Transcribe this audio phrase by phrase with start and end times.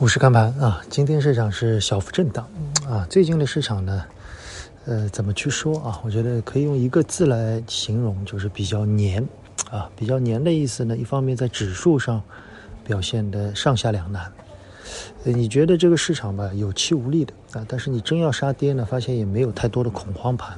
[0.00, 2.48] 五市看盘啊，今天市场是小幅震荡
[2.88, 3.06] 啊。
[3.10, 4.02] 最近的市场呢，
[4.86, 6.00] 呃，怎么去说啊？
[6.02, 9.22] 我觉得可以用一个字来形容，就是比较黏
[9.70, 9.90] 啊。
[9.94, 12.22] 比较黏的意思呢，一方面在指数上
[12.82, 14.32] 表现的上下两难。
[15.24, 17.66] 呃你觉得这个市场吧有气无力的啊？
[17.68, 20.56] 但是你真要杀跌呢，发现也没有太多的恐慌盘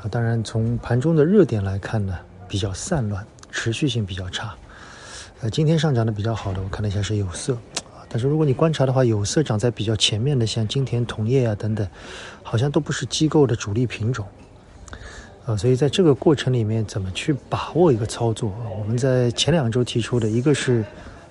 [0.00, 0.08] 啊。
[0.10, 2.18] 当然，从盘中的热点来看呢，
[2.48, 4.54] 比较散乱，持续性比较差。
[5.42, 7.58] 呃，今天上涨的比较好的，我看了一下是有色。
[8.14, 11.84] 但是如果你观察的话，有色涨在比较前面的，像金田铜业啊等等，
[12.44, 14.24] 好像都不是机构的主力品种，
[15.44, 18.70] 啊，所以在这个过程里面，怎么去把握一个操作啊？
[18.78, 20.84] 我们在前两周提出的一个是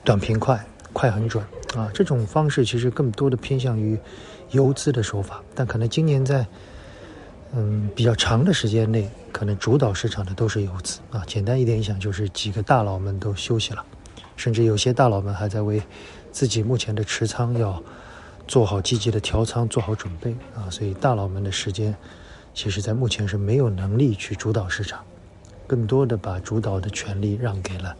[0.04, 1.41] 短平快，快很准
[1.74, 3.98] 啊，这种方式其实更多的偏向于
[4.52, 6.46] 游资的手法，但可能今年在
[7.55, 11.24] 嗯比较长的时间内，可能主导市场的都是游资啊。
[11.26, 13.86] 简单一点想，就是几个大佬们都休息了，
[14.36, 15.82] 甚至有些大佬们还在为。
[16.34, 17.82] 自己目前的持仓要
[18.48, 20.68] 做好积极的调仓，做好准备啊！
[20.70, 21.96] 所以大佬们的时间，
[22.55, 25.02] 其实在目前是没有能力去主导市场，
[25.68, 27.96] 更多的把主导的权利让给了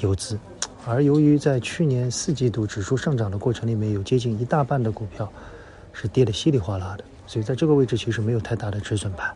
[0.00, 0.38] 游资。
[0.86, 5.30] 而由于在去年四季度指数上涨的过程里面，有接近一大半的股票
[5.92, 9.30] 是跌得稀里哗啦的，所以在这个位置其实没有太大的止损盘，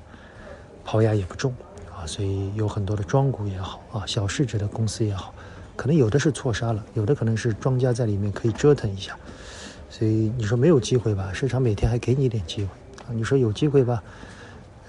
[0.84, 1.55] 抛压也不重
[1.94, 2.06] 啊！
[2.06, 5.34] 所以有很多的庄股也好啊，小市值的公司也好。
[5.79, 9.17] 可能有的是错杀了，有的可能是庄家在里面可以折腾一下，
[9.89, 11.31] 所以你说没有机会吧？
[11.33, 12.71] 市场每天还给你一点机会
[13.07, 13.15] 啊！
[13.15, 14.03] 你说有机会吧？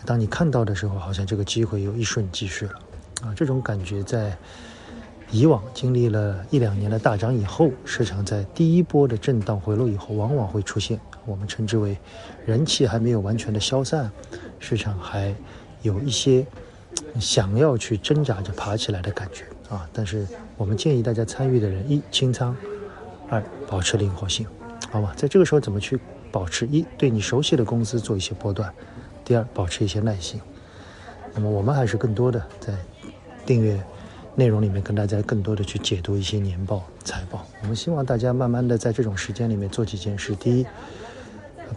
[0.04, 2.73] 当你看到的时候，好像这个机会又一瞬即逝了
[3.22, 3.34] 啊！
[3.36, 4.36] 这种感觉在
[5.30, 11.95] 以往经历了一两年的大涨以后，市场在第一波的震荡回落以后，往往会出现我们称之为
[12.48, 14.12] 人气还没有完全的消散，
[14.58, 15.36] 市场还
[15.84, 16.44] 有一些
[17.20, 19.45] 想要去挣扎着爬起来的感觉。
[19.70, 22.56] 啊，但是我们建议大家参与的人，一清仓，
[23.30, 24.45] 二保持灵活性，
[24.92, 25.14] 好吧？
[25.16, 26.00] 在这个时候怎么去
[26.31, 26.66] 保持？
[26.67, 28.73] 一对你熟悉的公司做一些波段，
[29.23, 30.42] 第二保持一些耐心。
[31.36, 32.73] 那么我们还是更多的在
[33.45, 33.80] 订阅
[34.33, 37.45] 内容里面跟大家更多的去解读一些年报、财报。
[37.61, 40.66] 我们希望大家慢慢的在这种时间里面做几件事：第一，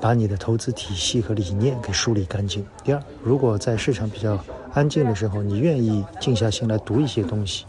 [0.01, 7.67] 把你的投资体系和理念给梳理干净；第二，如果在市场比较安静的时候，你愿意静下心来读一些东西。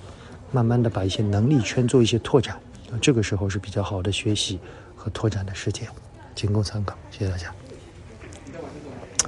[0.54, 2.56] 慢慢的把一些能力圈做一些拓展，
[3.02, 4.60] 这个时候是比较好的学习
[4.96, 5.88] 和拓展的时间，
[6.36, 6.96] 仅供参考。
[7.10, 7.52] 谢谢大家。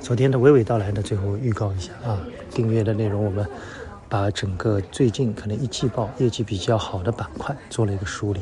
[0.03, 2.22] 昨天的娓娓道来呢，最后预告一下啊，
[2.52, 3.44] 订阅的内容我们
[4.08, 8.42] 把整个最近可能一季报业绩比较好的板块做了一个梳理，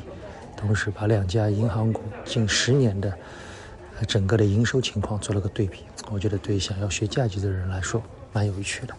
[0.57, 3.17] 同时把两家银行股近十年的
[4.05, 8.93] 整个的营收情况做了个对比，我觉得对想要学价值的人来说蛮有趣的。